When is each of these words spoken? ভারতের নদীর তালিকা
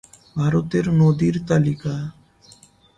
ভারতের 0.35 0.85
নদীর 0.99 1.35
তালিকা 1.47 1.93